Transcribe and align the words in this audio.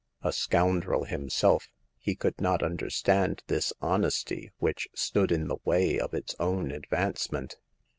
A 0.23 0.33
scoundrel 0.33 1.03
himself, 1.03 1.69
he 1.99 2.15
could 2.15 2.41
not 2.41 2.63
understand 2.63 3.43
this 3.45 3.71
honesty 3.81 4.49
which 4.57 4.87
stood 4.95 5.31
in 5.31 5.47
the 5.47 5.57
way 5.63 5.99
of 5.99 6.15
its 6.15 6.33
own 6.39 6.71
ad 6.71 6.85
vancement. 6.89 7.57